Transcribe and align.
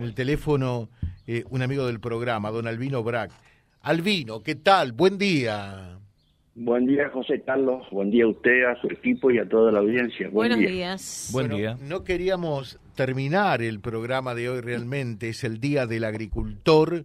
en 0.00 0.06
el 0.06 0.14
teléfono 0.14 0.88
eh, 1.26 1.44
un 1.50 1.60
amigo 1.62 1.86
del 1.86 2.00
programa, 2.00 2.50
don 2.50 2.66
Albino 2.66 3.02
Brack. 3.02 3.30
Albino, 3.82 4.42
¿qué 4.42 4.54
tal? 4.54 4.92
Buen 4.92 5.18
día. 5.18 5.98
Buen 6.54 6.86
día, 6.86 7.10
José 7.10 7.42
Carlos. 7.42 7.86
Buen 7.90 8.10
día 8.10 8.24
a 8.24 8.28
usted, 8.28 8.64
a 8.64 8.80
su 8.80 8.86
equipo 8.88 9.30
y 9.30 9.38
a 9.38 9.48
toda 9.48 9.70
la 9.70 9.80
audiencia. 9.80 10.28
Buenos 10.30 10.58
días. 10.58 11.28
Buen 11.32 11.50
día. 11.50 11.76
No 11.80 12.02
queríamos 12.02 12.80
terminar 12.94 13.62
el 13.62 13.80
programa 13.80 14.34
de 14.34 14.48
hoy 14.48 14.60
realmente, 14.60 15.28
es 15.28 15.44
el 15.44 15.60
Día 15.60 15.86
del 15.86 16.04
Agricultor. 16.04 17.04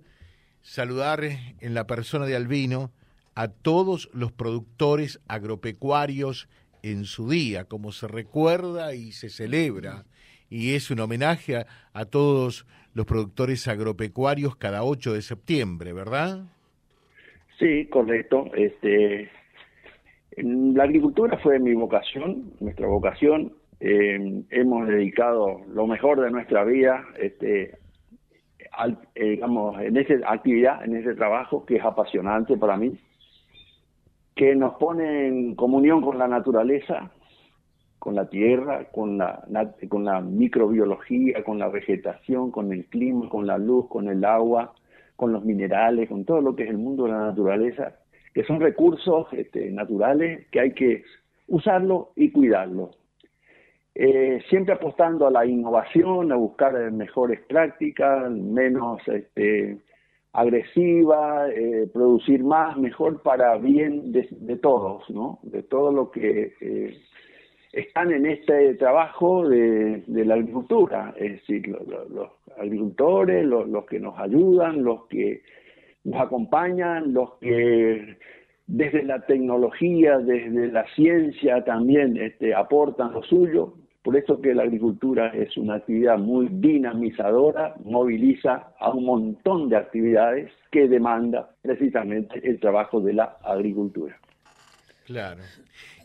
Saludar 0.62 1.22
en 1.60 1.74
la 1.74 1.86
persona 1.86 2.26
de 2.26 2.36
Albino 2.36 2.92
a 3.36 3.50
todos 3.50 4.10
los 4.14 4.32
productores 4.32 5.20
agropecuarios 5.28 6.48
en 6.82 7.04
su 7.04 7.30
día, 7.30 7.66
como 7.66 7.92
se 7.92 8.08
recuerda 8.08 8.96
y 8.96 9.12
se 9.12 9.30
celebra. 9.30 10.06
Y 10.50 10.76
es 10.76 10.92
un 10.92 11.00
homenaje 11.00 11.66
a, 11.94 12.06
todos 12.06 12.66
los 12.94 13.06
productores 13.06 13.68
agropecuarios 13.68 14.56
cada 14.56 14.84
8 14.84 15.14
de 15.14 15.22
septiembre, 15.22 15.94
¿verdad? 15.94 16.46
Sí, 17.60 17.88
correcto. 17.88 18.52
Este, 18.56 19.30
la 20.38 20.84
agricultura 20.84 21.38
fue 21.40 21.60
mi 21.60 21.74
vocación, 21.74 22.54
nuestra 22.60 22.88
vocación. 22.88 23.54
Eh, 23.80 24.44
hemos 24.50 24.88
dedicado 24.88 25.62
lo 25.74 25.88
mejor 25.88 26.22
de 26.22 26.32
nuestra 26.32 26.64
vida, 26.64 27.06
este, 27.20 27.78
eh, 29.16 29.30
digamos, 29.30 29.80
en 29.82 29.98
esa 29.98 30.14
actividad, 30.32 30.84
en 30.84 30.96
ese 30.96 31.16
trabajo 31.16 31.66
que 31.66 31.78
es 31.78 31.84
apasionante 31.84 32.58
para 32.58 32.78
mí, 32.78 32.98
que 34.36 34.56
nos 34.56 34.76
pone 34.76 35.28
en 35.28 35.56
comunión 35.56 36.02
con 36.02 36.18
la 36.18 36.28
naturaleza, 36.28 37.12
con 38.06 38.14
la 38.14 38.30
tierra, 38.30 38.86
con 38.92 39.18
la, 39.18 39.44
con 39.90 40.06
la 40.06 40.22
microbiología, 40.22 41.44
con 41.44 41.58
la 41.58 41.70
vegetación, 41.70 42.52
con 42.52 42.72
el 42.72 42.86
clima, 42.86 43.28
con 43.30 43.48
la 43.48 43.58
luz, 43.58 43.88
con 43.90 44.08
el 44.08 44.24
agua, 44.24 44.76
con 45.16 45.34
los 45.34 45.44
minerales, 45.44 46.08
con 46.08 46.24
todo 46.24 46.40
lo 46.40 46.56
que 46.56 46.66
es 46.66 46.70
el 46.70 46.78
mundo 46.78 47.06
de 47.06 47.14
la 47.14 47.26
naturaleza, 47.26 47.96
que 48.32 48.44
son 48.44 48.60
recursos 48.60 49.26
este, 49.32 49.72
naturales 49.72 50.46
que 50.52 50.60
hay 50.60 50.74
que 50.74 51.04
usarlo 51.48 52.12
y 52.16 52.30
cuidarlo. 52.30 52.92
Eh, 53.96 54.40
siempre 54.50 54.76
apostando 54.76 55.26
a 55.26 55.32
la 55.32 55.44
innovación, 55.44 56.32
a 56.32 56.36
buscar 56.36 56.74
mejores 56.92 57.40
prácticas, 57.48 58.30
menos 58.30 59.02
este, 59.08 59.80
agresivas, 60.32 61.50
eh, 61.56 61.90
producir 61.92 62.44
más, 62.44 62.78
mejor 62.78 63.24
para 63.24 63.58
bien 63.58 64.12
de, 64.12 64.58
todos, 64.58 65.10
¿no? 65.10 65.40
De 65.42 65.64
todo 65.64 65.92
lo 65.92 66.12
que 66.12 66.54
eh, 66.62 66.96
están 67.76 68.12
en 68.12 68.26
este 68.26 68.76
trabajo 68.76 69.48
de, 69.50 70.02
la 70.08 70.36
agricultura, 70.36 71.14
es 71.18 71.34
decir, 71.34 71.68
los, 71.68 72.30
agricultores, 72.58 73.46
los, 73.46 73.86
que 73.86 74.00
nos 74.00 74.18
ayudan, 74.18 74.84
los 74.84 75.06
que 75.08 75.42
nos 76.06 76.22
acompañan, 76.22 77.14
los 77.14 77.34
que 77.42 78.18
desde 78.68 79.04
la 79.04 79.26
tecnología, 79.26 80.18
desde 80.20 80.72
la 80.72 80.86
ciencia 80.96 81.64
también 81.66 82.16
este, 82.18 82.56
aportan 82.56 83.12
lo 83.12 83.22
suyo. 83.24 83.74
Por 84.04 84.16
eso 84.16 84.40
que 84.40 84.54
la 84.54 84.64
agricultura 84.64 85.30
es 85.30 85.58
una 85.58 85.76
actividad 85.76 86.18
muy 86.18 86.48
dinamizadora, 86.50 87.76
moviliza 87.84 88.72
a 88.80 88.92
un 88.92 89.06
montón 89.06 89.68
de 89.68 89.78
actividades 89.78 90.52
que 90.72 90.88
demanda 90.88 91.50
precisamente 91.62 92.40
el 92.48 92.60
trabajo 92.60 93.02
de 93.02 93.14
la 93.14 93.38
agricultura. 93.44 94.16
Claro. 95.06 95.44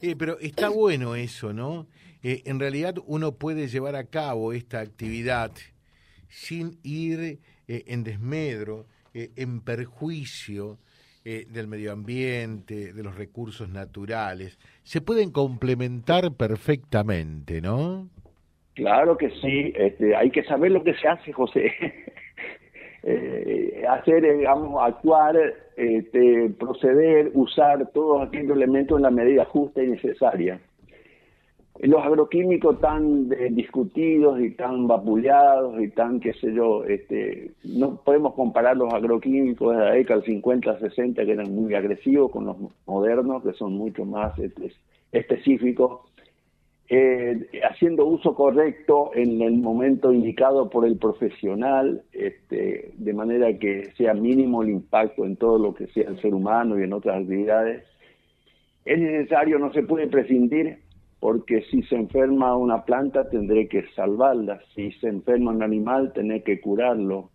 Eh, 0.02 0.14
pero 0.16 0.38
está 0.40 0.68
bueno 0.68 1.16
eso, 1.16 1.52
¿no? 1.52 1.86
Eh, 2.22 2.42
en 2.44 2.60
realidad 2.60 2.96
uno 3.06 3.32
puede 3.32 3.66
llevar 3.66 3.96
a 3.96 4.04
cabo 4.04 4.52
esta 4.52 4.80
actividad 4.80 5.50
sin 6.28 6.78
ir 6.82 7.40
eh, 7.66 7.84
en 7.86 8.04
desmedro, 8.04 8.86
en 9.12 9.60
perjuicio 9.60 10.78
del 11.24 11.66
medio 11.66 11.92
ambiente, 11.92 12.92
de 12.92 13.02
los 13.02 13.16
recursos 13.16 13.68
naturales. 13.68 14.58
Se 14.84 15.00
pueden 15.00 15.32
complementar 15.32 16.32
perfectamente, 16.32 17.60
¿no? 17.60 18.08
Claro 18.74 19.16
que 19.18 19.30
sí. 19.30 19.72
Este, 19.76 20.14
hay 20.14 20.30
que 20.30 20.44
saber 20.44 20.70
lo 20.70 20.84
que 20.84 20.94
se 20.94 21.08
hace, 21.08 21.32
José. 21.32 21.72
eh, 23.96 24.00
hacer, 24.00 24.38
digamos, 24.38 24.82
actuar, 24.82 25.36
este, 25.76 26.50
proceder, 26.58 27.30
usar 27.34 27.90
todos 27.92 28.26
aquellos 28.26 28.56
elementos 28.56 28.98
en 28.98 29.02
la 29.02 29.10
medida 29.10 29.44
justa 29.44 29.82
y 29.82 29.88
necesaria. 29.88 30.60
Los 31.82 32.04
agroquímicos 32.04 32.78
tan 32.80 33.32
eh, 33.32 33.48
discutidos 33.50 34.38
y 34.40 34.50
tan 34.50 34.86
vapuleados 34.86 35.80
y 35.80 35.88
tan, 35.88 36.20
qué 36.20 36.34
sé 36.34 36.52
yo, 36.52 36.84
este, 36.84 37.52
no 37.64 37.96
podemos 37.96 38.34
comparar 38.34 38.76
los 38.76 38.92
agroquímicos 38.92 39.74
de 39.74 39.82
la 39.82 39.92
década 39.92 40.20
del 40.20 40.26
50, 40.26 40.78
60, 40.78 41.24
que 41.24 41.32
eran 41.32 41.54
muy 41.54 41.74
agresivos, 41.74 42.30
con 42.30 42.44
los 42.44 42.56
modernos, 42.86 43.42
que 43.42 43.54
son 43.54 43.72
mucho 43.72 44.04
más 44.04 44.38
este, 44.38 44.72
específicos 45.12 46.00
eh, 46.92 47.48
haciendo 47.70 48.04
uso 48.04 48.34
correcto 48.34 49.12
en 49.14 49.40
el 49.42 49.58
momento 49.58 50.12
indicado 50.12 50.68
por 50.68 50.84
el 50.84 50.98
profesional, 50.98 52.02
este, 52.12 52.90
de 52.96 53.12
manera 53.12 53.56
que 53.60 53.92
sea 53.96 54.12
mínimo 54.12 54.64
el 54.64 54.70
impacto 54.70 55.24
en 55.24 55.36
todo 55.36 55.56
lo 55.56 55.72
que 55.72 55.86
sea 55.86 56.08
el 56.08 56.20
ser 56.20 56.34
humano 56.34 56.80
y 56.80 56.82
en 56.82 56.92
otras 56.92 57.22
actividades. 57.22 57.84
Es 58.84 58.98
necesario, 58.98 59.60
no 59.60 59.72
se 59.72 59.84
puede 59.84 60.08
prescindir, 60.08 60.78
porque 61.20 61.62
si 61.70 61.80
se 61.82 61.94
enferma 61.94 62.56
una 62.56 62.84
planta 62.84 63.30
tendré 63.30 63.68
que 63.68 63.86
salvarla, 63.94 64.60
si 64.74 64.90
se 64.92 65.06
enferma 65.06 65.52
un 65.52 65.62
animal 65.62 66.12
tendré 66.12 66.42
que 66.42 66.60
curarlo. 66.60 67.30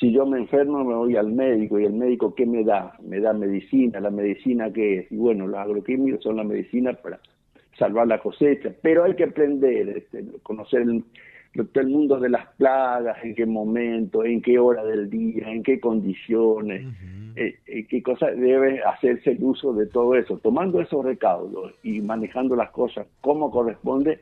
Si 0.00 0.10
yo 0.10 0.24
me 0.24 0.38
enfermo 0.38 0.82
me 0.84 0.94
voy 0.94 1.16
al 1.16 1.32
médico 1.32 1.78
y 1.78 1.84
el 1.84 1.92
médico 1.92 2.34
¿qué 2.34 2.46
me 2.46 2.64
da? 2.64 2.94
Me 3.02 3.20
da 3.20 3.34
medicina, 3.34 4.00
la 4.00 4.10
medicina 4.10 4.72
qué 4.72 5.00
es? 5.00 5.12
Y 5.12 5.16
bueno, 5.16 5.46
los 5.46 5.60
agroquímicos 5.60 6.22
son 6.22 6.36
la 6.36 6.44
medicina 6.44 6.94
para 6.94 7.20
salvar 7.78 8.06
la 8.06 8.20
cosecha, 8.20 8.72
pero 8.82 9.04
hay 9.04 9.14
que 9.14 9.24
aprender, 9.24 9.88
este, 9.88 10.24
conocer 10.42 10.82
el, 10.82 11.04
el, 11.54 11.86
mundo 11.86 12.18
de 12.18 12.30
las 12.30 12.46
plagas, 12.56 13.18
en 13.22 13.34
qué 13.34 13.46
momento, 13.46 14.24
en 14.24 14.42
qué 14.42 14.58
hora 14.58 14.84
del 14.84 15.08
día, 15.08 15.50
en 15.50 15.62
qué 15.62 15.80
condiciones, 15.80 16.86
eh, 17.36 17.58
eh, 17.66 17.86
qué 17.86 18.02
cosa 18.02 18.30
debe 18.30 18.82
hacerse 18.82 19.32
el 19.32 19.42
uso 19.42 19.72
de 19.72 19.86
todo 19.86 20.14
eso. 20.14 20.38
Tomando 20.38 20.80
esos 20.80 21.04
recaudos 21.04 21.74
y 21.82 22.00
manejando 22.00 22.56
las 22.56 22.70
cosas 22.70 23.06
como 23.20 23.50
corresponde, 23.50 24.20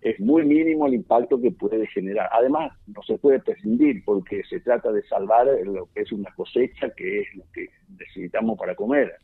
es 0.00 0.20
muy 0.20 0.44
mínimo 0.44 0.86
el 0.86 0.94
impacto 0.94 1.40
que 1.40 1.50
puede 1.50 1.86
generar. 1.86 2.28
Además, 2.32 2.72
no 2.86 3.02
se 3.02 3.16
puede 3.16 3.40
prescindir 3.40 4.04
porque 4.04 4.42
se 4.44 4.60
trata 4.60 4.92
de 4.92 5.02
salvar 5.04 5.46
lo 5.64 5.88
que 5.94 6.02
es 6.02 6.12
una 6.12 6.30
cosecha, 6.34 6.90
que 6.90 7.20
es 7.20 7.34
lo 7.34 7.44
que 7.54 7.68
necesitamos 7.98 8.58
para 8.58 8.74
comer. 8.74 9.14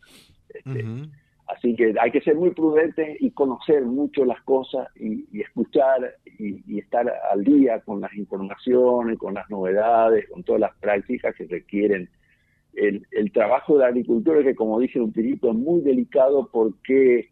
Este, 0.49 0.85
Así 1.61 1.77
que 1.77 1.95
hay 2.01 2.11
que 2.11 2.23
ser 2.23 2.37
muy 2.37 2.53
prudentes 2.53 3.21
y 3.21 3.33
conocer 3.33 3.85
mucho 3.85 4.25
las 4.25 4.41
cosas 4.45 4.89
y, 4.97 5.27
escuchar 5.39 6.15
y, 6.39 6.79
estar 6.79 7.07
al 7.31 7.45
día 7.45 7.81
con 7.81 8.01
las 8.01 8.15
informaciones, 8.15 9.19
con 9.19 9.35
las 9.35 9.49
novedades, 9.51 10.27
con 10.31 10.43
todas 10.43 10.63
las 10.63 10.75
prácticas 10.79 11.37
que 11.37 11.45
requieren 11.45 12.09
el, 12.73 13.05
trabajo 13.35 13.77
de 13.77 13.85
agricultura, 13.85 14.43
que 14.43 14.55
como 14.55 14.81
dije 14.81 15.03
un 15.03 15.13
tirito 15.13 15.51
es 15.51 15.55
muy 15.55 15.83
delicado 15.83 16.49
porque 16.51 17.29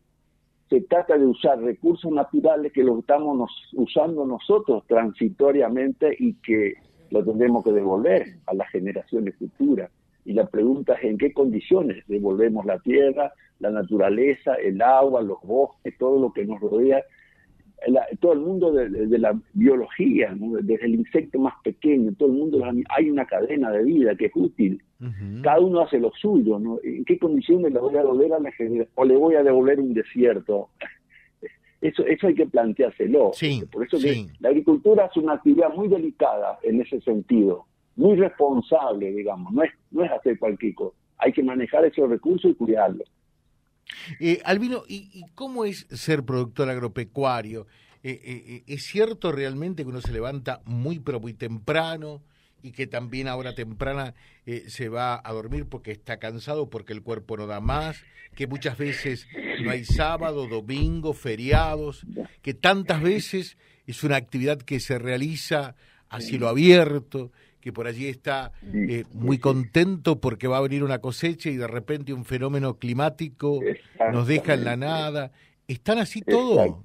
se 0.69 0.83
trata 0.83 1.17
de 1.17 1.25
usar 1.25 1.63
recursos 1.63 2.13
naturales 2.13 2.71
que 2.75 2.85
los 2.85 2.99
estamos 2.99 3.51
usando 3.73 4.27
nosotros 4.27 4.87
transitoriamente 4.87 6.15
y 6.19 6.35
que 6.35 6.75
lo 7.09 7.25
tendremos 7.25 7.65
que 7.65 7.73
devolver 7.73 8.27
a 8.45 8.53
las 8.53 8.69
generaciones 8.69 9.37
futuras. 9.37 9.91
Y 10.29 10.35
la 10.35 10.45
pregunta 10.45 10.93
es 10.93 11.05
en 11.05 11.17
qué 11.17 11.33
condiciones 11.33 12.05
devolvemos 12.07 12.67
la 12.67 12.79
tierra, 12.81 13.33
la 13.61 13.71
naturaleza, 13.71 14.57
el 14.57 14.83
agua, 14.83 15.23
los 15.23 15.41
bosques, 15.43 15.97
todo 15.97 16.21
lo 16.21 16.35
que 16.35 16.45
nos 16.45 16.61
rodea, 16.61 17.03
todo 18.21 18.35
el 18.35 18.41
mundo 18.41 18.71
de, 18.71 19.19
la 19.19 19.41
biología, 19.55 20.37
desde 20.37 20.85
el 20.85 20.97
insecto 20.97 21.39
más 21.39 21.55
pequeño, 21.65 22.13
todo 22.19 22.29
el 22.29 22.35
mundo, 22.35 22.63
hay 22.91 23.09
una 23.09 23.25
cadena 23.25 23.71
de 23.71 23.85
vida 23.85 24.15
que 24.17 24.27
es 24.27 24.33
útil. 24.35 24.83
Cada 25.43 25.61
uno 25.61 25.81
hace 25.81 25.99
lo 25.99 26.13
suyo, 26.13 26.61
¿En 26.83 27.07
qué 27.07 27.19
condiciones 27.19 27.73
le 27.73 27.81
voy 27.81 27.97
a 27.97 28.01
devolver 28.01 28.35
a 28.35 28.39
la 28.39 28.53
generación? 28.53 28.93
¿O 28.97 29.07
le 29.07 29.17
voy 29.17 29.35
a 29.35 29.43
devolver 29.43 29.81
un 29.81 29.95
desierto? 29.95 30.69
Eso, 31.81 32.05
eso 32.05 32.27
hay 32.27 32.35
que 32.35 32.47
planteárselo. 32.47 33.31
Por 33.71 33.87
eso 33.87 33.99
que 33.99 34.27
la 34.41 34.49
agricultura 34.49 35.07
es 35.07 35.17
una 35.17 35.35
actividad 35.35 35.73
muy 35.73 35.87
delicada 35.87 36.59
en 36.65 36.83
ese 36.83 37.01
sentido, 37.03 37.67
muy 37.99 38.17
responsable, 38.17 39.11
digamos, 39.11 39.53
no 39.53 39.65
es, 39.65 39.73
no 39.91 40.05
es 40.05 40.11
hacer 40.13 40.39
cualquier 40.39 40.75
cosa. 40.75 40.97
Hay 41.19 41.33
que 41.33 41.43
manejar 41.43 41.85
esos 41.85 42.09
recursos 42.09 42.53
y 42.53 42.55
cuidarlos. 42.55 43.09
Eh, 44.21 44.41
Albino, 44.45 44.85
¿y, 44.87 45.25
cómo 45.35 45.65
es 45.65 45.87
ser 45.91 46.23
productor 46.23 46.71
agropecuario? 46.71 47.67
Eh, 48.05 48.21
eh, 48.25 48.63
¿Es 48.69 48.85
cierto 48.85 49.33
realmente 49.33 49.83
que 49.83 49.89
uno 49.89 50.01
se 50.01 50.13
levanta 50.13 50.61
muy 50.65 51.01
pero 51.01 51.19
muy 51.19 51.35
temprano 51.35 52.23
y 52.63 52.71
que 52.71 52.87
también 52.87 53.27
ahora 53.27 53.55
temprana 53.55 54.15
se 54.67 54.89
va 54.89 55.21
a 55.23 55.33
dormir 55.33 55.67
porque 55.69 55.93
está 55.93 56.19
cansado, 56.19 56.71
porque 56.71 56.93
el 56.93 57.03
cuerpo 57.03 57.37
no 57.37 57.47
da 57.47 57.61
más, 57.61 58.05
que 58.35 58.47
muchas 58.47 58.77
veces 58.79 59.29
no 59.63 59.71
hay 59.71 59.85
sábado, 59.85 60.49
domingo, 60.49 61.13
feriados, 61.13 62.05
que 62.43 62.55
tantas 62.55 63.01
veces 63.01 63.59
es 63.87 64.03
una 64.03 64.17
actividad 64.17 64.59
que 64.59 64.81
se 64.81 64.99
realiza 64.99 65.77
a 66.09 66.21
cielo 66.21 66.49
abierto, 66.49 67.31
que 67.61 67.73
por 67.73 67.87
allí 67.87 68.09
está 68.09 68.53
eh, 68.73 69.05
muy 69.13 69.39
contento 69.39 70.21
porque 70.21 70.49
va 70.49 70.59
a 70.59 70.63
venir 70.63 70.85
una 70.85 71.01
cosecha 71.01 71.51
y 71.51 71.57
de 71.57 71.67
repente 71.67 72.13
un 72.13 72.25
fenómeno 72.25 72.75
climático 72.79 73.61
nos 74.13 74.27
deja 74.27 74.55
en 74.55 74.65
la 74.65 74.77
nada. 74.77 75.33
¿Están 75.67 75.99
así 75.99 76.23
todos? 76.23 76.77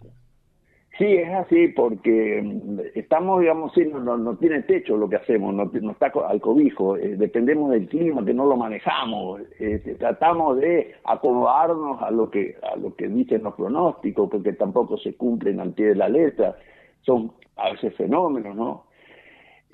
Sí, 0.97 1.05
es 1.05 1.33
así, 1.33 1.69
porque 1.69 2.39
mm, 2.43 2.79
estamos, 2.93 3.41
digamos, 3.41 3.75
no, 3.77 4.15
no, 4.15 4.35
tiene 4.37 4.61
techo 4.61 4.95
lo 4.95 5.09
que 5.09 5.15
hacemos, 5.15 5.51
no, 5.53 5.65
no 5.65 5.91
está 5.91 6.11
al 6.27 6.39
cobijo, 6.39 6.97
eh, 6.97 7.15
dependemos 7.17 7.71
del 7.71 7.87
clima, 7.87 8.23
que 8.23 8.33
no 8.33 8.45
lo 8.45 8.55
manejamos, 8.55 9.41
eh, 9.59 9.95
tratamos 9.97 10.57
de 10.59 10.93
acomodarnos 11.03 11.99
a 11.99 12.11
lo 12.11 12.29
que 12.29 12.57
a 12.61 12.75
lo 12.75 12.95
que 12.95 13.07
dicen 13.07 13.41
los 13.41 13.55
pronósticos, 13.55 14.29
porque 14.29 14.53
tampoco 14.53 14.97
se 14.99 15.15
cumplen 15.15 15.59
al 15.59 15.73
pie 15.73 15.87
de 15.87 15.95
la 15.95 16.09
letra, 16.09 16.55
son 17.01 17.31
a 17.55 17.71
veces 17.71 17.95
fenómenos, 17.95 18.55
¿no? 18.55 18.85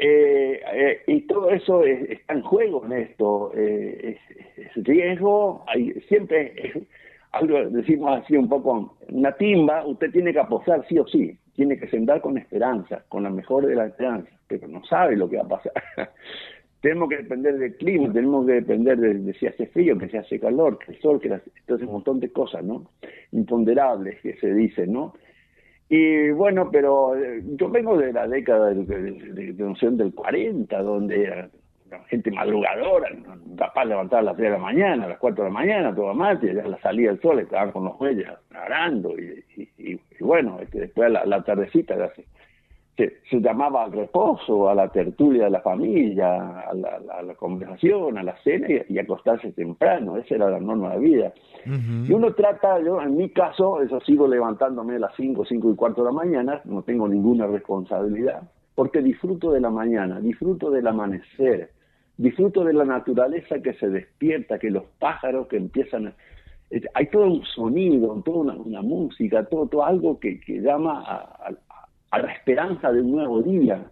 Eh, 0.01 1.01
y 1.07 1.21
todo 1.21 1.49
eso 1.49 1.83
está 1.83 2.33
en 2.33 2.41
juego 2.41 2.85
en 2.85 2.93
esto, 2.93 3.51
es, 3.53 4.17
riesgo, 4.75 5.65
hay, 5.67 5.91
siempre 6.07 6.87
algo 7.31 7.69
decimos 7.69 8.21
así 8.21 8.37
un 8.37 8.47
poco, 8.47 8.95
una 9.09 9.33
timba, 9.33 9.85
usted 9.85 10.11
tiene 10.11 10.31
que 10.31 10.39
apostar 10.39 10.85
sí 10.87 10.97
o 10.97 11.05
sí, 11.05 11.37
tiene 11.53 11.77
que 11.77 11.89
sentar 11.89 12.21
con 12.21 12.37
esperanza, 12.37 13.03
con 13.09 13.23
la 13.23 13.29
mejor 13.29 13.67
de 13.67 13.75
las 13.75 13.89
esperanzas, 13.89 14.33
pero 14.47 14.67
no 14.67 14.83
sabe 14.85 15.17
lo 15.17 15.29
que 15.29 15.37
va 15.37 15.43
a 15.43 15.47
pasar. 15.47 15.73
tenemos 16.81 17.09
que 17.09 17.17
depender 17.17 17.57
del 17.57 17.75
clima, 17.75 18.11
tenemos 18.13 18.45
que 18.45 18.53
depender 18.53 18.97
de, 18.97 19.33
si 19.33 19.47
hace 19.47 19.67
frío, 19.67 19.97
que 19.97 20.07
si 20.07 20.17
hace 20.17 20.39
calor, 20.39 20.79
que 20.79 20.93
el 20.93 21.01
sol, 21.01 21.19
que 21.19 21.27
entonces 21.27 21.87
un 21.87 21.93
montón 21.93 22.19
de 22.19 22.31
cosas, 22.31 22.63
¿no? 22.63 22.89
Imponderables 23.31 24.19
que 24.21 24.35
se 24.37 24.53
dicen, 24.53 24.93
¿no? 24.93 25.13
Y 25.89 26.30
bueno, 26.30 26.69
pero 26.71 27.15
eh, 27.15 27.41
yo 27.56 27.68
vengo 27.69 27.97
de 27.97 28.13
la 28.13 28.27
década 28.27 28.68
de, 28.68 28.86
de, 28.86 29.53
del 29.53 30.13
40, 30.13 30.81
donde 30.83 31.50
gente 32.07 32.31
madrugadora, 32.31 33.09
capaz 33.57 33.81
de 33.81 33.89
levantar 33.89 34.19
a 34.19 34.24
las 34.24 34.38
3 34.38 34.51
de 34.51 34.57
la 34.57 34.63
mañana, 34.63 35.06
a 35.06 35.09
las 35.09 35.18
4 35.18 35.44
de 35.44 35.50
la 35.50 35.53
mañana, 35.53 35.95
toda 35.95 36.13
marcha, 36.13 36.45
ya 36.45 36.68
la 36.68 36.80
salida 36.80 37.09
del 37.09 37.21
sol 37.21 37.39
estaban 37.39 37.71
con 37.71 37.86
los 37.86 38.00
muelles 38.00 38.27
arando 38.51 39.15
y, 39.18 39.44
y, 39.77 40.00
bueno, 40.19 40.59
este, 40.62 40.81
después 40.81 41.07
a 41.15 41.25
la, 41.25 41.44
tardecita 41.44 41.95
se, 42.15 42.25
se, 43.29 43.39
llamaba 43.39 43.85
al 43.85 43.93
reposo, 43.93 44.69
a 44.69 44.75
la 44.75 44.89
tertulia 44.89 45.45
de 45.45 45.49
la 45.51 45.61
familia, 45.61 46.61
a 46.61 46.73
la, 46.73 47.35
conversación, 47.35 48.17
a 48.17 48.23
la 48.23 48.35
cena 48.43 48.67
y, 48.87 48.99
acostarse 48.99 49.51
temprano, 49.53 50.17
esa 50.17 50.35
era 50.35 50.49
la 50.49 50.59
norma 50.59 50.95
de 50.95 50.99
vida. 50.99 51.33
Y 51.65 52.11
uno 52.11 52.33
trata, 52.33 52.79
yo 52.79 53.01
en 53.01 53.15
mi 53.15 53.29
caso, 53.29 53.81
eso 53.81 53.99
sigo 54.01 54.27
levantándome 54.27 54.95
a 54.95 54.99
las 54.99 55.15
5, 55.15 55.45
5 55.45 55.71
y 55.71 55.75
cuarto 55.75 56.01
de 56.01 56.07
la 56.07 56.13
mañana, 56.13 56.61
no 56.65 56.81
tengo 56.81 57.07
ninguna 57.07 57.47
responsabilidad, 57.47 58.43
porque 58.75 59.01
disfruto 59.01 59.51
de 59.51 59.61
la 59.61 59.69
mañana, 59.69 60.19
disfruto 60.19 60.69
del 60.69 60.87
amanecer, 60.87 61.71
disfruto 62.17 62.65
de 62.65 62.73
la 62.73 62.83
naturaleza 62.83 63.61
que 63.61 63.73
se 63.75 63.89
despierta, 63.89 64.59
que 64.59 64.69
los 64.69 64.83
pájaros 64.99 65.47
que 65.47 65.57
empiezan 65.57 66.07
a... 66.07 66.13
Hay 66.93 67.07
todo 67.09 67.25
un 67.25 67.43
sonido, 67.45 68.21
toda 68.23 68.53
una, 68.53 68.81
música, 68.83 69.43
todo, 69.45 69.65
todo 69.67 69.83
algo 69.83 70.19
que, 70.19 70.39
llama 70.47 71.01
a, 71.03 71.51
la 72.17 72.31
esperanza 72.31 72.91
de 72.91 73.01
un 73.01 73.11
nuevo 73.11 73.41
día. 73.41 73.85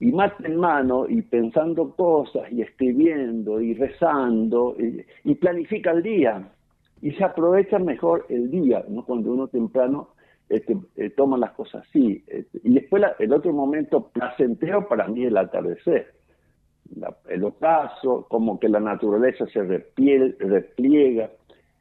Y 0.00 0.10
mate 0.10 0.46
en 0.46 0.56
mano 0.56 1.08
y 1.08 1.22
pensando 1.22 1.94
cosas 1.94 2.50
y 2.50 2.62
escribiendo 2.62 3.60
y 3.60 3.74
rezando 3.74 4.74
y, 5.24 5.34
planifica 5.36 5.92
el 5.92 6.02
día. 6.02 6.48
Y 7.00 7.12
se 7.12 7.24
aprovecha 7.24 7.78
mejor 7.78 8.26
el 8.28 8.50
día, 8.50 8.84
¿no? 8.88 9.04
cuando 9.04 9.32
uno 9.32 9.48
temprano 9.48 10.08
este, 10.48 10.76
eh, 10.96 11.10
toma 11.10 11.36
las 11.36 11.52
cosas 11.52 11.86
así. 11.88 12.24
Este, 12.26 12.60
y 12.64 12.74
después 12.74 13.02
el 13.18 13.32
otro 13.32 13.52
momento 13.52 14.08
placentero 14.08 14.88
para 14.88 15.06
mí 15.08 15.22
es 15.22 15.28
el 15.28 15.36
atardecer 15.36 16.22
el 17.28 17.44
ocaso, 17.44 18.26
como 18.28 18.58
que 18.58 18.68
la 18.68 18.80
naturaleza 18.80 19.46
se 19.46 19.62
repliega, 19.62 21.30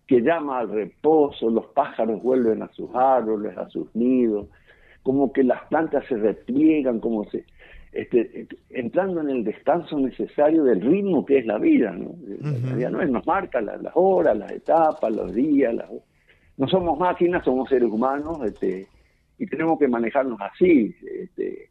que 0.07 0.21
llama 0.21 0.59
al 0.59 0.69
reposo, 0.69 1.49
los 1.49 1.67
pájaros 1.67 2.21
vuelven 2.21 2.63
a 2.63 2.71
sus 2.73 2.93
árboles, 2.93 3.57
a 3.57 3.69
sus 3.69 3.93
nidos, 3.95 4.47
como 5.03 5.31
que 5.33 5.43
las 5.43 5.63
plantas 5.67 6.05
se 6.07 6.15
repliegan, 6.15 6.99
como 6.99 7.23
se, 7.29 7.45
este, 7.91 8.47
entrando 8.69 9.21
en 9.21 9.29
el 9.29 9.43
descanso 9.43 9.99
necesario 9.99 10.63
del 10.63 10.81
ritmo 10.81 11.25
que 11.25 11.39
es 11.39 11.45
la 11.45 11.57
vida, 11.57 11.91
¿no? 11.91 12.15
La 12.39 12.75
vida 12.75 12.89
no 12.89 13.01
es, 13.01 13.09
nos 13.09 13.25
marca 13.25 13.61
las, 13.61 13.79
horas, 13.95 14.37
las 14.37 14.51
etapas, 14.51 15.11
los 15.11 15.33
días, 15.33 15.73
no 16.57 16.67
somos 16.67 16.97
máquinas, 16.99 17.43
somos 17.43 17.67
seres 17.69 17.89
humanos, 17.89 18.39
este, 18.45 18.87
y 19.37 19.47
tenemos 19.47 19.79
que 19.79 19.87
manejarnos 19.87 20.39
así, 20.39 20.95
este, 21.03 21.69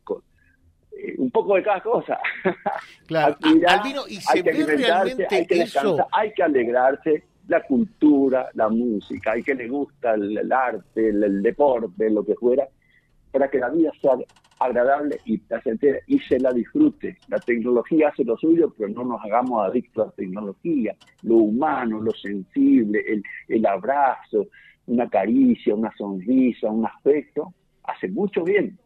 eh, 1.00 1.14
un 1.18 1.30
poco 1.30 1.54
de 1.54 1.62
cada 1.62 1.80
cosa. 1.80 2.18
Claro, 3.06 3.36
Albino, 3.68 4.02
y 4.08 4.16
se 4.16 4.38
hay 4.38 4.42
que 4.42 4.64
ve 4.64 4.76
realmente 4.76 5.34
hay 5.34 5.46
que 5.46 5.62
eso. 5.62 6.06
Hay 6.12 6.32
que 6.32 6.42
alegrarse 6.42 7.24
la 7.48 7.62
cultura, 7.62 8.48
la 8.54 8.68
música, 8.68 9.32
hay 9.32 9.42
que 9.42 9.54
le 9.54 9.68
gusta 9.68 10.14
el, 10.14 10.52
arte, 10.52 11.08
el, 11.08 11.42
deporte, 11.42 12.08
lo 12.08 12.24
que 12.24 12.34
fuera, 12.36 12.68
para 13.30 13.48
que 13.48 13.58
la 13.58 13.70
vida 13.70 13.90
sea 14.00 14.12
agradable 14.58 15.20
y 15.24 15.38
placentera 15.38 15.98
y 16.06 16.18
se 16.20 16.38
la 16.38 16.52
disfrute. 16.52 17.18
La 17.28 17.38
tecnología 17.38 18.08
hace 18.08 18.24
lo 18.24 18.36
suyo, 18.36 18.72
pero 18.76 18.90
no 18.90 19.04
nos 19.04 19.24
hagamos 19.24 19.66
adictos 19.66 20.04
a 20.04 20.06
la 20.06 20.12
tecnología. 20.12 20.94
Lo 21.22 21.36
humano, 21.36 22.00
lo 22.00 22.12
sensible, 22.12 23.02
el, 23.06 23.22
el 23.48 23.66
abrazo, 23.66 24.48
una 24.86 25.08
caricia, 25.08 25.74
una 25.74 25.92
sonrisa, 25.96 26.68
un 26.68 26.84
afecto, 26.84 27.54
hace 27.84 28.08
mucho 28.08 28.44
bien 28.44 28.78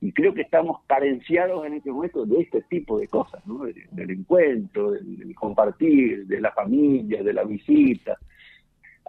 y 0.00 0.12
creo 0.12 0.32
que 0.32 0.42
estamos 0.42 0.80
carenciados 0.86 1.66
en 1.66 1.74
este 1.74 1.92
momento 1.92 2.24
de 2.24 2.40
este 2.40 2.62
tipo 2.62 2.98
de 2.98 3.06
cosas, 3.06 3.46
¿no? 3.46 3.64
del, 3.64 4.10
encuentro, 4.10 4.92
del, 4.92 5.34
compartir, 5.34 6.26
de 6.26 6.40
la 6.40 6.52
familia, 6.52 7.22
de 7.22 7.32
la 7.34 7.44
visita. 7.44 8.16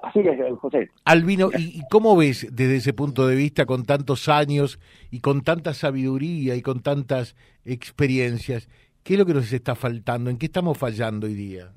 Así 0.01 0.19
es, 0.19 0.59
José. 0.59 0.89
Albino, 1.05 1.49
¿y 1.57 1.81
cómo 1.89 2.15
ves 2.15 2.47
desde 2.51 2.77
ese 2.77 2.93
punto 2.93 3.27
de 3.27 3.35
vista, 3.35 3.65
con 3.65 3.83
tantos 3.83 4.29
años 4.29 4.79
y 5.11 5.19
con 5.19 5.41
tanta 5.41 5.73
sabiduría 5.73 6.55
y 6.55 6.61
con 6.61 6.81
tantas 6.81 7.35
experiencias, 7.65 8.67
qué 9.03 9.13
es 9.13 9.19
lo 9.19 9.25
que 9.25 9.35
nos 9.35 9.53
está 9.53 9.75
faltando? 9.75 10.29
¿En 10.29 10.37
qué 10.37 10.47
estamos 10.47 10.77
fallando 10.77 11.27
hoy 11.27 11.35
día? 11.35 11.71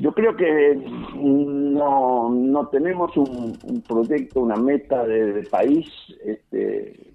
Yo 0.00 0.12
creo 0.12 0.36
que 0.36 0.76
no, 0.76 2.30
no 2.30 2.68
tenemos 2.68 3.16
un, 3.16 3.82
proyecto, 3.86 4.40
una 4.40 4.54
meta 4.54 5.04
de, 5.04 5.42
país, 5.50 5.88
este, 6.24 7.14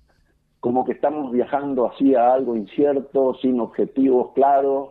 como 0.59 0.83
que 0.83 0.91
estamos 0.91 1.31
viajando 1.31 1.89
hacia 1.89 2.33
algo 2.33 2.57
incierto, 2.57 3.35
sin 3.41 3.61
objetivos 3.61 4.31
claros, 4.33 4.89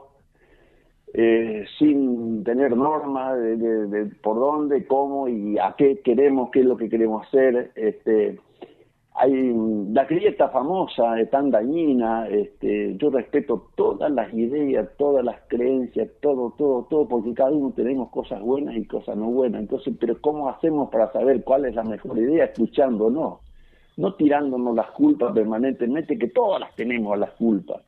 eh, 1.15 1.65
sin 1.79 2.43
tener 2.43 2.77
normas 2.77 3.39
de, 3.39 3.57
de, 3.57 4.07
por 4.23 4.37
dónde, 4.37 4.87
cómo 4.87 5.29
y 5.29 5.59
a 5.59 5.75
qué 5.77 6.01
queremos, 6.01 6.51
qué 6.51 6.61
es 6.61 6.67
lo 6.67 6.77
que 6.77 6.89
queremos 6.89 7.27
hacer. 7.27 7.73
Este, 7.75 8.39
hay 9.15 9.53
la 9.93 10.05
grieta 10.07 10.49
famosa 10.49 11.21
es 11.21 11.29
tan 11.31 11.51
dañina, 11.51 12.27
este, 12.29 12.97
yo 12.97 13.11
respeto 13.11 13.69
todas 13.77 14.11
las 14.11 14.33
ideas, 14.33 14.89
todas 14.97 15.23
las 15.23 15.37
creencias, 15.49 16.09
todo, 16.21 16.55
todo, 16.57 16.87
todo, 16.89 17.07
porque 17.07 17.35
cada 17.35 17.51
uno 17.51 17.73
tenemos 17.73 18.09
cosas 18.11 18.41
buenas 18.41 18.75
y 18.77 18.87
cosas 18.87 19.17
no 19.17 19.27
buenas. 19.27 19.61
Entonces, 19.61 19.95
pero 20.01 20.19
¿cómo 20.21 20.49
hacemos 20.49 20.89
para 20.91 21.13
saber 21.13 21.45
cuál 21.45 21.67
es 21.67 21.75
la 21.75 21.85
mejor 21.85 22.19
idea? 22.19 22.47
Escuchando, 22.47 23.11
no, 23.11 23.41
no 23.99 24.15
tirándonos 24.15 24.75
las 24.75 24.91
culpas 24.93 25.33
permanentemente, 25.35 26.19
que 26.19 26.29
todas 26.29 26.61
las 26.61 26.75
tenemos 26.75 27.19
las 27.19 27.33
culpas. 27.33 27.83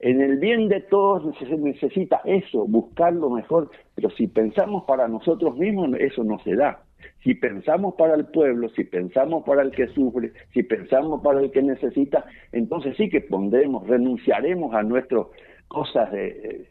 En 0.00 0.22
el 0.22 0.38
bien 0.38 0.68
de 0.68 0.80
todos 0.80 1.36
se 1.38 1.44
necesita 1.58 2.22
eso, 2.24 2.66
buscar 2.66 3.12
lo 3.12 3.28
mejor, 3.28 3.70
pero 3.94 4.08
si 4.10 4.26
pensamos 4.26 4.84
para 4.84 5.06
nosotros 5.06 5.56
mismos, 5.58 5.90
eso 5.98 6.24
no 6.24 6.38
se 6.38 6.56
da. 6.56 6.82
Si 7.22 7.34
pensamos 7.34 7.94
para 7.96 8.14
el 8.14 8.24
pueblo, 8.26 8.70
si 8.70 8.84
pensamos 8.84 9.44
para 9.44 9.60
el 9.60 9.70
que 9.72 9.88
sufre, 9.88 10.32
si 10.54 10.62
pensamos 10.62 11.20
para 11.22 11.40
el 11.40 11.50
que 11.50 11.60
necesita, 11.60 12.24
entonces 12.52 12.96
sí 12.96 13.10
que 13.10 13.20
pondremos, 13.20 13.86
renunciaremos 13.86 14.74
a 14.74 14.82
nuestras 14.82 15.26
cosas 15.68 16.10
de 16.12 16.66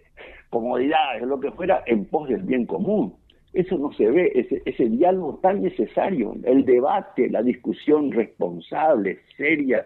comodidades, 0.50 1.22
lo 1.22 1.40
que 1.40 1.52
fuera, 1.52 1.84
en 1.86 2.06
pos 2.06 2.30
del 2.30 2.42
bien 2.42 2.66
común. 2.66 3.14
Eso 3.54 3.78
no 3.78 3.92
se 3.94 4.10
ve, 4.10 4.32
ese, 4.34 4.62
ese 4.66 4.86
diálogo 4.90 5.40
tan 5.42 5.62
necesario, 5.62 6.36
el 6.44 6.66
debate, 6.66 7.30
la 7.30 7.44
discusión 7.44 8.12
responsable, 8.12 9.20
seria, 9.38 9.86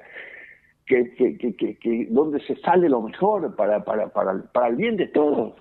que, 0.85 1.13
que, 1.15 1.37
que, 1.37 1.77
que, 1.77 2.07
donde 2.09 2.39
se 2.41 2.55
sale 2.57 2.89
lo 2.89 3.01
mejor 3.01 3.55
para, 3.55 3.83
para, 3.83 4.09
para, 4.09 4.41
para 4.51 4.67
el 4.67 4.75
bien 4.75 4.97
de 4.97 5.07
todos. 5.07 5.53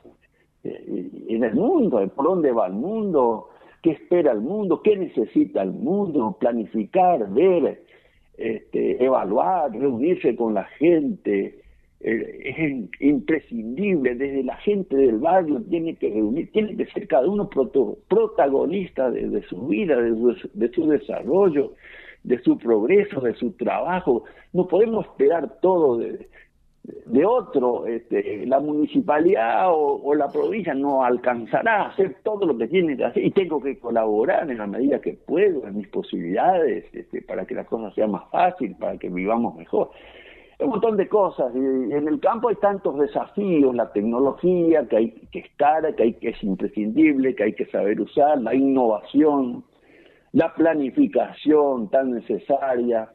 Eh, 0.64 1.11
en 1.29 1.45
el 1.45 1.55
mundo, 1.55 2.07
por 2.14 2.26
dónde 2.26 2.52
va 2.52 2.67
el 2.67 2.75
mundo, 2.75 3.49
qué 3.83 3.91
espera 3.91 4.33
el 4.33 4.41
mundo, 4.41 4.81
qué 4.83 4.97
necesita 4.97 5.62
el 5.62 5.73
mundo, 5.73 6.37
planificar, 6.38 7.29
ver, 7.33 7.83
este, 8.37 9.05
evaluar, 9.05 9.73
reunirse 9.73 10.37
con 10.37 10.55
la 10.55 10.64
gente. 10.64 11.59
Eh, 12.05 12.88
es 12.91 12.91
imprescindible, 13.00 14.17
desde 14.17 14.43
la 14.43 14.57
gente 14.57 14.97
del 14.97 15.19
barrio 15.19 15.62
tiene 15.62 15.95
que 15.95 16.11
reunir, 16.11 16.50
tiene 16.50 16.76
que 16.76 16.87
ser 16.87 17.07
cada 17.07 17.29
uno 17.29 17.49
protagonista 17.49 19.09
de, 19.11 19.43
su 19.43 19.69
vida, 19.69 19.97
de 20.00 20.73
su, 20.73 20.88
desarrollo, 20.88 21.75
de 22.25 22.43
su 22.43 22.59
progreso, 22.59 23.21
de 23.21 23.35
su 23.35 23.52
trabajo. 23.52 24.25
No 24.52 24.67
podemos 24.67 25.07
esperar 25.07 25.61
todo 25.61 25.99
de, 25.99 26.29
de 26.83 27.25
otro. 27.25 27.87
Este, 27.87 28.47
la 28.47 28.61
municipalidad 28.61 29.67
o, 29.71 30.14
la 30.14 30.29
provincia 30.29 30.75
no 30.75 31.05
alcanzará 31.05 31.83
a 31.83 31.88
hacer 31.88 32.17
todo 32.23 32.47
lo 32.47 32.57
que 32.57 32.69
tiene 32.69 32.97
que 32.97 33.05
hacer 33.05 33.25
y 33.25 33.31
tengo 33.31 33.61
que 33.61 33.79
colaborar 33.79 34.50
en 34.50 34.59
la 34.59 34.67
medida 34.67 35.00
que 35.00 35.14
puedo, 35.14 35.67
en 35.67 35.79
mis 35.79 35.88
posibilidades, 35.88 36.85
este, 36.93 37.23
para 37.23 37.45
que 37.45 37.55
la 37.55 37.64
cosa 37.64 37.93
sea 37.95 38.07
más 38.07 38.29
fácil, 38.31 38.76
para 38.76 38.99
que 38.99 39.09
vivamos 39.09 39.55
mejor 39.57 39.91
un 40.64 40.71
montón 40.71 40.97
de 40.97 41.09
cosas. 41.09 41.55
En 41.55 42.09
el 42.09 42.21
campo 42.21 42.49
hay 42.49 42.57
tantos 42.57 42.99
desafíos, 42.99 43.75
la 43.75 43.93
tecnología 43.93 44.87
que 44.88 44.97
hay 44.97 45.11
que 45.33 45.41
es 45.41 45.50
cara, 45.57 45.93
que 45.95 46.02
hay 46.05 46.12
que 46.14 46.31
es 46.31 46.43
imprescindible, 46.43 47.35
que 47.35 47.45
hay 47.45 47.52
que 47.55 47.67
saber 47.67 48.00
usar, 48.00 48.41
la 48.41 48.55
innovación, 48.55 49.64
la 50.33 50.55
planificación 50.55 51.91
tan 51.91 52.12
necesaria, 52.12 53.11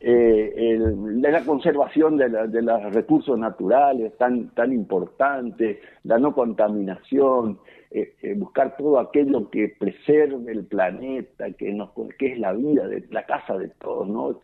eh, 0.00 0.78
la 0.78 1.44
conservación 1.44 2.16
de, 2.16 2.28
de, 2.28 2.62
los 2.62 2.94
recursos 2.94 3.36
naturales 3.36 4.16
tan 4.16 4.50
tan 4.50 4.72
importante, 4.72 5.80
la 6.04 6.18
no 6.18 6.34
contaminación, 6.34 7.58
eh, 7.90 8.14
eh, 8.22 8.34
buscar 8.34 8.76
todo 8.76 9.00
aquello 9.00 9.50
que 9.50 9.74
preserve 9.76 10.52
el 10.52 10.66
planeta, 10.66 11.50
que, 11.52 11.72
nos, 11.72 11.90
que 12.16 12.32
es 12.32 12.38
la 12.38 12.52
vida, 12.52 12.86
de 12.86 13.04
la 13.10 13.24
casa 13.26 13.58
de 13.58 13.68
todos, 13.80 14.08
¿no? 14.08 14.40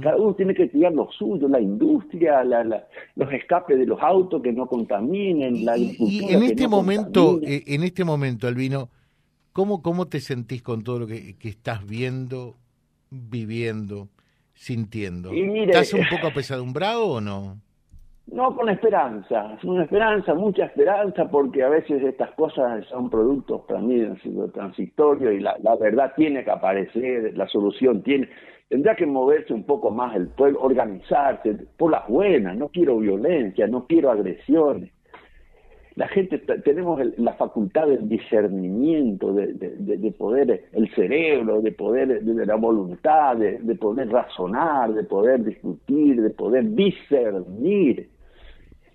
cada 0.00 0.16
uno 0.18 0.34
tiene 0.34 0.54
que 0.54 0.70
cuidar 0.70 0.92
lo 0.92 1.10
suyo, 1.10 1.48
la 1.48 1.60
industria, 1.60 2.44
la, 2.44 2.86
los 3.16 3.32
escapes 3.32 3.76
de 3.76 3.86
los 3.86 4.00
autos 4.00 4.40
que 4.40 4.52
no 4.52 4.68
contaminen, 4.68 5.64
la 5.64 5.72
agricultura. 5.72 6.30
Y 6.30 6.34
en 6.34 6.42
este 6.44 6.68
momento, 6.68 7.40
en 7.42 7.82
este 7.82 8.04
momento, 8.04 8.46
Albino, 8.46 8.88
¿cómo, 9.54 9.80
¿cómo 9.80 10.06
te 10.08 10.20
sentís 10.20 10.62
con 10.62 10.84
todo 10.84 10.98
lo 10.98 11.06
que, 11.06 11.38
que 11.38 11.48
estás 11.48 11.86
viendo, 11.86 12.56
viviendo, 13.10 14.08
sintiendo? 14.52 15.30
¿Estás 15.32 15.94
un 15.94 16.04
poco 16.10 16.26
apesadumbrado 16.32 17.06
o 17.06 17.20
no? 17.22 17.56
No, 18.26 18.56
con 18.56 18.68
esperanza, 18.70 19.58
una 19.64 19.84
esperanza, 19.84 20.34
mucha 20.34 20.64
esperanza, 20.64 21.28
porque 21.30 21.62
a 21.62 21.68
veces 21.68 22.02
estas 22.02 22.30
cosas 22.32 22.84
son 22.86 23.10
productos 23.10 23.62
para 23.68 23.80
mí 23.80 24.00
han 24.00 24.20
sido 24.22 24.48
transitorios 24.48 25.34
y 25.34 25.40
la, 25.40 25.56
la 25.62 25.76
verdad 25.76 26.12
tiene 26.16 26.42
que 26.42 26.50
aparecer, 26.50 27.36
la 27.36 27.46
solución 27.48 28.02
tiene, 28.02 28.30
tendrá 28.68 28.96
que 28.96 29.04
moverse 29.04 29.52
un 29.52 29.64
poco 29.64 29.90
más 29.90 30.16
el 30.16 30.28
pueblo, 30.28 30.58
organizarse 30.62 31.54
por 31.76 31.90
las 31.90 32.08
buenas, 32.08 32.56
no 32.56 32.70
quiero 32.70 32.98
violencia, 32.98 33.66
no 33.66 33.86
quiero 33.86 34.10
agresiones. 34.10 34.90
La 35.96 36.08
gente, 36.08 36.38
tenemos 36.38 37.00
la 37.18 37.34
facultad 37.34 37.86
del 37.86 38.08
discernimiento, 38.08 39.32
de, 39.32 39.52
de, 39.52 39.96
de, 39.96 40.10
poder, 40.10 40.64
el 40.72 40.92
cerebro, 40.94 41.60
de 41.60 41.70
poder, 41.70 42.24
de, 42.24 42.46
la 42.46 42.56
voluntad, 42.56 43.36
de, 43.36 43.74
poder 43.76 44.08
razonar, 44.10 44.92
de 44.92 45.04
poder 45.04 45.44
discutir, 45.44 46.20
de 46.20 46.30
poder 46.30 46.74
discernir 46.74 48.08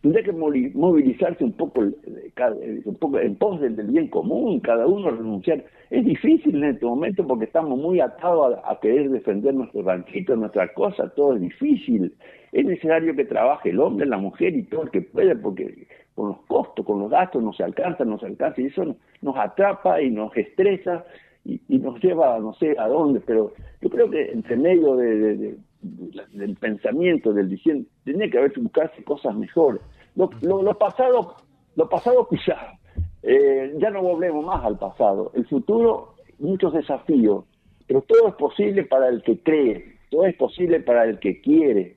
tendría 0.01 0.23
que 0.23 0.31
movilizarse 0.31 1.43
un 1.43 1.53
poco, 1.53 1.81
un 1.81 2.95
poco 2.99 3.19
en 3.19 3.35
pos 3.35 3.59
del, 3.59 3.75
bien 3.75 4.07
común, 4.07 4.59
cada 4.61 4.87
uno 4.87 5.11
renunciar. 5.11 5.63
Es 5.89 6.05
difícil 6.05 6.55
en 6.63 6.75
este 6.75 6.85
momento 6.85 7.25
porque 7.27 7.45
estamos 7.45 7.77
muy 7.77 7.99
atados 7.99 8.59
a, 8.63 8.79
querer 8.79 9.09
defender 9.09 9.53
nuestro 9.53 9.81
ranchito, 9.81 10.35
nuestra 10.35 10.71
cosa, 10.73 11.09
todo 11.09 11.35
es 11.35 11.41
difícil. 11.41 12.13
Es 12.51 12.65
necesario 12.65 13.15
que 13.15 13.25
trabaje 13.25 13.71
el 13.71 13.79
hombre, 13.79 14.05
la 14.05 14.17
mujer 14.17 14.55
y 14.55 14.63
todo 14.63 14.83
el 14.83 14.91
que 14.91 15.01
pueda, 15.01 15.35
porque 15.35 15.87
con 16.19 16.27
los 16.27 16.41
costos, 16.47 16.85
con 16.85 16.99
los 16.99 17.09
gastos 17.09 17.41
no 17.41 17.53
se 17.53 17.63
alcanza, 17.63 18.03
no 18.03 18.19
se 18.19 18.25
alcanza, 18.25 18.59
y 18.59 18.65
eso 18.65 18.83
nos 19.21 19.37
atrapa 19.37 20.01
y 20.01 20.11
nos 20.11 20.35
estresa 20.35 21.05
y, 21.45 21.61
nos 21.69 21.97
lleva 22.03 22.37
no 22.39 22.53
sé 22.55 22.75
a 22.77 22.89
dónde, 22.89 23.21
pero 23.21 23.53
yo 23.79 23.89
creo 23.89 24.09
que 24.09 24.33
entre 24.33 24.57
medio 24.57 24.97
de 24.97 25.55
del 25.81 26.57
pensamiento, 26.57 27.31
del 27.31 27.47
diciendo, 27.47 27.87
tiene 28.03 28.29
que 28.29 28.37
haber 28.37 28.51
buscarse 28.59 29.01
cosas 29.05 29.33
mejores. 29.33 29.81
Lo, 30.15 30.77
pasado, 30.77 31.37
lo 31.77 31.87
pasado 31.87 32.27
quizá, 32.27 32.77
eh, 33.23 33.73
ya 33.77 33.89
no 33.89 34.01
volvemos 34.01 34.45
más 34.45 34.65
al 34.65 34.77
pasado. 34.77 35.31
El 35.35 35.47
futuro, 35.47 36.15
muchos 36.37 36.73
desafíos, 36.73 37.45
pero 37.87 38.01
todo 38.01 38.27
es 38.27 38.35
posible 38.35 38.83
para 38.83 39.07
el 39.07 39.23
que 39.23 39.39
cree, 39.39 39.99
todo 40.11 40.25
es 40.25 40.35
posible 40.35 40.81
para 40.81 41.05
el 41.05 41.17
que 41.19 41.39
quiere, 41.39 41.95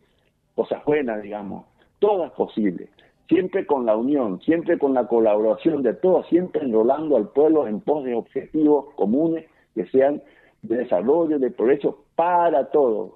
cosas 0.55 0.85
buenas, 0.85 1.21
digamos, 1.21 1.67
todo 1.99 2.25
es 2.25 2.31
posible. 2.35 2.89
Siempre 3.33 3.67
con 3.67 3.87
la 3.87 3.97
unión, 3.97 4.41
siempre 4.43 4.79
con 4.79 4.93
la 4.93 5.07
colaboración 5.07 5.83
de 5.83 5.95
todos, 5.95 6.27
siempre 6.29 6.63
enrolando 6.63 7.17
al 7.17 7.29
pueblo 7.29 7.67
en 7.67 7.81
pos 7.81 8.05
de 8.05 8.15
objetivos 8.15 8.93
comunes 8.95 9.47
que 9.75 9.87
sean 9.87 10.23
de 10.61 10.77
desarrollo, 10.77 11.39
de 11.39 11.51
progreso 11.51 12.05
para 12.15 12.71
todos 12.71 13.13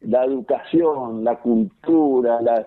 la 0.00 0.24
educación, 0.24 1.24
la 1.24 1.40
cultura, 1.40 2.40
la, 2.40 2.66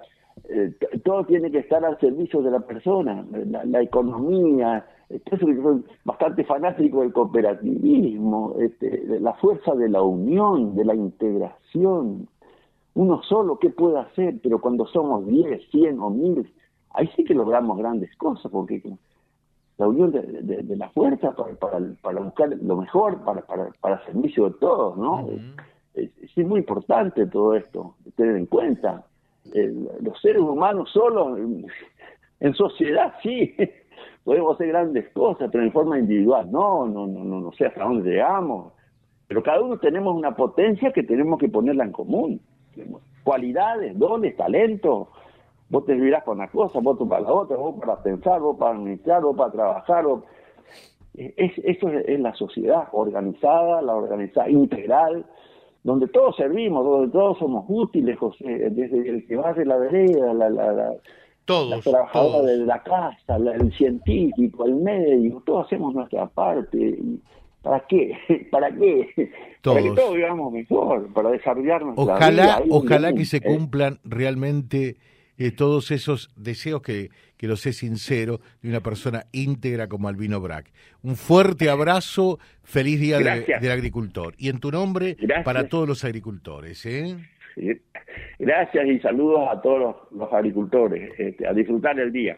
eh, 0.49 0.73
todo 1.03 1.25
tiene 1.25 1.51
que 1.51 1.59
estar 1.59 1.83
al 1.83 1.99
servicio 1.99 2.41
de 2.41 2.51
la 2.51 2.59
persona, 2.59 3.25
la, 3.31 3.81
economía. 3.81 4.85
Por 5.09 5.33
eso 5.33 5.45
soy 5.45 5.83
bastante 6.03 6.43
fanático 6.43 7.01
del 7.01 7.13
cooperativismo, 7.13 8.55
este, 8.59 9.19
la 9.19 9.33
fuerza 9.33 9.73
de 9.75 9.89
la 9.89 10.01
unión, 10.01 10.75
de 10.75 10.85
la 10.85 10.95
integración. 10.95 12.27
Uno 12.93 13.21
solo, 13.23 13.59
¿qué 13.59 13.69
puede 13.69 13.99
hacer? 13.99 14.35
Pero 14.41 14.59
cuando 14.59 14.85
somos 14.87 15.27
10, 15.27 15.69
100 15.69 15.99
o 15.99 16.09
1000, 16.09 16.53
ahí 16.95 17.09
sí 17.15 17.23
que 17.23 17.33
logramos 17.33 17.77
grandes 17.77 18.15
cosas, 18.17 18.51
porque 18.51 18.81
la 19.77 19.87
unión 19.87 20.11
de, 20.11 20.75
la 20.75 20.89
fuerza 20.89 21.35
para, 21.35 21.79
para, 22.01 22.21
buscar 22.21 22.49
lo 22.61 22.77
mejor, 22.77 23.23
para, 23.23 23.41
para, 23.41 23.69
para 23.81 24.05
servicio 24.05 24.49
de 24.49 24.55
todos, 24.59 24.97
¿no? 24.97 25.27
es, 25.93 26.37
muy 26.37 26.59
importante 26.59 27.25
todo 27.27 27.55
esto, 27.55 27.95
tener 28.15 28.35
en 28.35 28.45
cuenta. 28.45 29.05
los 30.01 30.19
seres 30.21 30.41
humanos 30.41 30.89
solos, 30.91 31.39
en 32.39 32.53
sociedad 32.53 33.13
sí, 33.21 33.55
podemos 34.23 34.55
hacer 34.55 34.67
grandes 34.67 35.09
cosas, 35.09 35.49
pero 35.51 35.63
en 35.63 35.71
forma 35.71 35.99
individual 35.99 36.51
no, 36.51 36.87
no, 36.87 37.07
no, 37.07 37.23
no, 37.23 37.41
no 37.41 37.51
sé 37.53 37.67
hasta 37.67 37.83
dónde 37.83 38.11
llegamos. 38.11 38.73
Pero 39.27 39.41
cada 39.41 39.61
uno 39.61 39.79
tenemos 39.79 40.15
una 40.15 40.35
potencia 40.35 40.91
que 40.91 41.03
tenemos 41.03 41.39
que 41.39 41.49
ponerla 41.49 41.85
en 41.85 41.91
común. 41.91 42.41
Cualidades, 43.23 43.97
dones, 43.97 44.35
talentos. 44.35 45.07
Vos 45.69 45.85
te 45.85 45.93
vivirás 45.93 46.23
con 46.23 46.37
una 46.37 46.49
cosa, 46.49 46.79
vos 46.79 46.97
para 47.09 47.21
la 47.21 47.33
otra, 47.33 47.57
vos 47.57 47.75
para 47.79 48.01
pensar, 48.01 48.39
vos 48.39 48.57
para 48.57 48.75
administrar, 48.75 49.21
vos 49.21 49.35
para 49.35 49.51
trabajar. 49.51 50.05
Es, 51.15 51.53
eso 51.57 51.89
es 51.89 52.19
la 52.19 52.33
sociedad 52.35 52.87
organizada, 52.91 53.81
la 53.81 53.95
organizada 53.95 54.49
integral, 54.49 55.25
donde 55.83 56.07
todos 56.07 56.35
servimos, 56.35 56.85
donde 56.85 57.11
todos 57.11 57.37
somos 57.39 57.65
útiles, 57.67 58.17
José, 58.17 58.69
desde 58.71 59.09
el 59.09 59.25
que 59.25 59.35
va 59.35 59.53
de 59.53 59.65
la 59.65 59.77
vereda, 59.77 60.33
la, 60.33 60.49
la, 60.49 60.93
todos, 61.45 61.83
trabajadora 61.83 62.51
de 62.51 62.57
la 62.65 62.83
casa, 62.83 63.37
el 63.37 63.71
científico, 63.73 64.65
el 64.65 64.75
médico, 64.75 65.41
todos 65.45 65.65
hacemos 65.65 65.93
nuestra 65.93 66.27
parte. 66.27 66.97
¿Para 67.61 67.85
qué? 67.87 68.15
¿Para 68.51 68.71
qué? 68.71 69.31
Para 69.63 69.81
que 69.81 69.91
todos 69.91 70.13
vivamos 70.15 70.51
mejor, 70.51 71.11
para 71.13 71.29
desarrollarnos. 71.31 71.95
Ojalá, 71.97 72.61
ojalá 72.69 73.13
que 73.13 73.25
se 73.25 73.41
cumplan 73.41 73.99
realmente 74.03 74.97
eh, 75.37 75.51
todos 75.51 75.91
esos 75.91 76.31
deseos 76.35 76.81
que, 76.81 77.09
que 77.37 77.47
lo 77.47 77.55
sé 77.55 77.73
sincero, 77.73 78.39
de 78.61 78.69
una 78.69 78.81
persona 78.81 79.25
íntegra 79.31 79.87
como 79.87 80.07
Albino 80.07 80.39
Brack. 80.39 80.71
Un 81.03 81.15
fuerte 81.15 81.69
abrazo, 81.69 82.39
feliz 82.63 82.99
día 82.99 83.19
del 83.19 83.71
agricultor. 83.71 84.33
Y 84.37 84.49
en 84.49 84.59
tu 84.59 84.71
nombre, 84.71 85.17
para 85.43 85.67
todos 85.67 85.87
los 85.87 86.03
agricultores. 86.03 86.85
¿eh? 86.85 87.17
Gracias 88.39 88.85
y 88.87 88.99
saludos 88.99 89.47
a 89.51 89.61
todos 89.61 89.95
los, 90.11 90.33
agricultores. 90.33 91.11
Este, 91.17 91.47
a 91.47 91.53
disfrutar 91.53 91.99
el 91.99 92.11
día 92.11 92.37